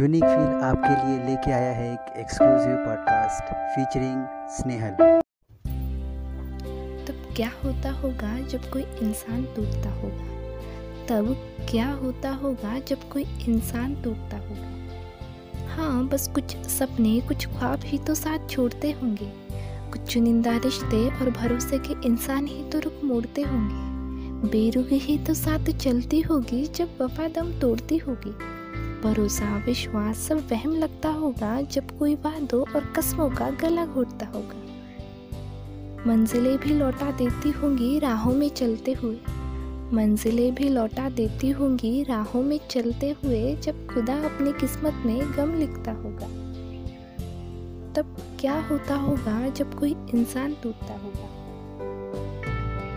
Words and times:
Unique 0.00 0.24
feel 0.24 0.62
आपके 0.64 0.88
लिए 0.88 1.26
लेके 1.26 1.50
आया 1.52 1.72
है 1.72 1.92
एक 1.92 2.16
एक्सक्लूसिव 2.16 2.76
पॉडकास्ट 2.76 3.42
फीचरिंग 3.74 4.24
स्नेहल 4.50 4.90
तब 7.06 7.34
क्या 7.36 7.50
होता 7.64 7.90
होगा 7.90 8.38
जब 8.38 8.70
कोई 8.70 8.82
इंसान 8.82 9.44
टूटता 9.56 9.90
होगा? 9.90 10.24
तब 11.06 11.36
क्या 11.70 11.90
होता 11.92 12.30
होगा 12.30 12.78
जब 12.78 13.08
कोई 13.12 13.22
इंसान 13.48 13.94
टूटता 13.94 14.36
होगा? 14.36 14.72
हाँ 15.74 16.06
बस 16.08 16.28
कुछ 16.28 16.56
सपने, 16.56 17.20
कुछ 17.20 17.46
ख्वाब 17.46 17.80
ही 17.84 17.98
तो 17.98 18.14
साथ 18.14 18.48
छोड़ते 18.50 18.92
होंगे। 18.92 19.32
कुछ 19.90 20.00
चुनिंदा 20.00 20.56
रिश्ते 20.56 21.06
और 21.10 21.30
भरोसे 21.30 21.78
के 21.78 22.06
इंसान 22.06 22.46
ही 22.46 22.64
तो 22.64 22.78
रुख 22.78 23.04
मोड़ते 23.04 23.42
होंगे। 23.42 24.48
बेरुखी 24.48 24.98
ही 24.98 25.18
तो 25.18 25.34
साथ 25.34 25.72
चलती 25.78 26.20
होगी 26.20 26.64
जब 26.66 26.98
वफा 27.00 27.28
दम 27.28 27.58
तोड़ती 27.60 27.98
होगी। 27.98 28.63
भरोसा, 29.04 29.58
विश्वास 29.66 30.18
सब 30.18 30.38
वहम 30.52 30.76
लगता 30.76 31.08
होगा 31.08 31.60
जब 31.60 31.98
कोई 31.98 32.14
वादों 32.14 32.60
और 32.60 32.92
कस्मों 32.96 33.30
का 33.30 33.50
गला 33.50 33.86
घोटता 33.86 34.26
होगा। 34.26 34.64
मंजिलें 36.06 36.58
भी 36.58 36.70
लौटा 36.70 37.10
देती 37.10 37.50
होंगी 37.50 37.98
राहों 37.98 38.34
में 38.34 38.48
चलते 38.48 38.92
हुए। 38.92 39.16
मंजिलें 39.92 40.54
भी 40.54 40.68
लौटा 40.68 41.08
देती 41.08 41.50
होंगी 41.50 42.02
राहों 42.02 42.42
में 42.42 42.60
चलते 42.70 43.10
हुए 43.10 43.56
जब 43.56 43.86
खुदा 43.86 44.14
अपनी 44.14 44.52
किस्मत 44.52 45.02
में 45.06 45.32
गम 45.36 45.54
लिखता 45.54 45.92
होगा। 45.92 46.26
तब 47.92 48.16
क्या 48.40 48.60
होता 48.60 48.94
होगा 48.94 49.48
जब 49.48 49.78
कोई 49.78 49.90
इंसान 49.90 50.56
टूटता 50.62 50.94
होगा? 50.94 51.28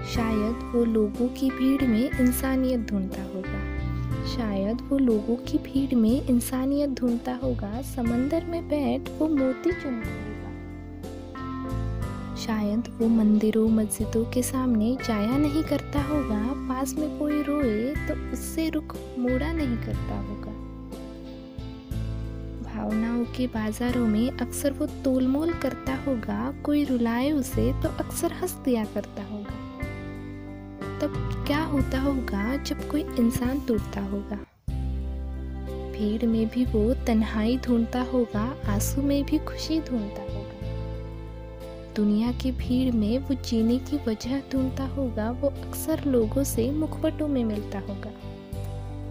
शायद 0.05 0.71
वो 0.76 0.85
लोगों 0.85 1.27
की 1.27 1.49
भीड़ 1.49 1.84
में 1.84 2.10
इंसानियत 2.20 2.80
ढूंढता 2.80 3.21
होगा। 3.21 3.77
शायद 4.27 4.81
वो 4.90 4.98
लोगों 4.99 5.36
की 5.45 5.58
भीड़ 5.58 5.95
में 5.95 6.27
इंसानियत 6.27 6.90
ढूंढता 6.90 7.34
होगा, 7.35 7.81
समंदर 7.95 8.45
में 8.45 8.68
बैठ 8.70 9.09
वो 9.20 9.27
मोती 9.27 9.72
चुनता 9.72 10.09
होगा 10.09 10.35
शायद 12.37 12.87
वो 12.99 13.07
मंदिरों, 13.07 13.68
मस्जिदों 13.70 14.24
के 14.26 14.41
सामने 14.43 14.96
जाया 15.05 15.37
नहीं 15.37 15.63
करता 15.63 16.02
होगा, 16.04 16.41
पास 16.70 16.93
में 16.93 17.18
कोई 17.20 17.41
रोए 17.43 17.93
तो 18.07 18.13
उससे 18.34 18.70
रुख 18.70 18.96
मोड़ा 19.20 19.52
नहीं 19.54 19.77
करता 19.77 20.20
होगा। 20.20 20.52
भावनाओं 22.63 23.24
के 23.37 23.48
बाजारों 23.48 24.05
में 24.07 24.30
अक्सर 24.32 24.74
वो 24.74 24.85
तोलमोल 25.04 25.54
करता 25.54 25.96
होगा, 26.07 26.54
कोई 26.65 26.84
रुलाए 26.85 27.32
उसे 27.32 27.71
तो 27.84 27.90
अक्सर 27.99 28.34
हंस 28.34 28.54
दिया 28.65 28.85
करता 28.85 29.24
होगा। 29.24 29.66
तब 31.01 31.43
क्या 31.48 31.63
होता 31.63 31.99
होगा 32.01 32.55
जब 32.55 32.90
कोई 32.90 33.01
इंसान 33.01 33.62
टूटता 33.67 34.01
होगा? 34.01 34.40
भीड़ 35.91 36.26
में 36.26 36.48
भी 36.48 36.65
वो 36.65 36.93
तन्हाई 36.93 37.57
ढूंढता 37.57 38.01
होगा, 38.01 38.55
आँसू 38.65 39.01
में 39.01 39.25
भी 39.25 39.37
खुशी 39.37 39.79
ढूंढता 39.79 40.21
होगा। 40.21 40.48
दुनिया 41.95 42.31
की 42.31 42.51
भीड़ 42.51 42.93
में 42.93 43.18
वो 43.18 43.34
जीने 43.34 43.77
की 43.77 43.98
वजह 43.98 44.40
ढूंढता 44.40 44.84
होगा, 44.84 45.31
वो 45.31 45.48
अक्सर 45.48 46.05
लोगों 46.05 46.43
से 46.43 46.71
मुखवटों 46.71 47.27
में 47.27 47.43
मिलता 47.43 47.79
होगा। 47.79 48.09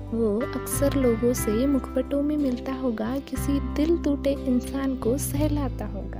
वो 0.06 0.40
अक्सर 0.40 0.94
लोगों 0.94 1.32
से 1.32 1.66
मुखवटों 1.66 2.22
में 2.22 2.36
मिलता 2.36 2.72
होगा, 2.72 3.18
किसी 3.18 3.60
दिल 3.60 3.98
टूटे 3.98 4.32
इंसान 4.32 4.96
को 4.96 5.18
सहलाता 5.18 5.86
होगा। 5.86 6.15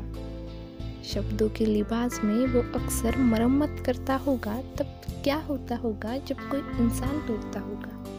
शब्दों 1.07 1.49
के 1.49 1.65
लिबास 1.67 2.21
में 2.25 2.47
वो 2.47 2.61
अक्सर 2.81 3.17
मरम्मत 3.17 3.83
करता 3.87 4.15
होगा, 4.17 4.55
तब 4.79 5.01
क्या 5.25 5.37
होता 5.37 5.77
होगा 5.77 6.17
जब 6.19 6.37
कोई 6.51 6.61
इंसान 6.61 7.27
टूटता 7.27 7.61
होगा? 7.61 8.16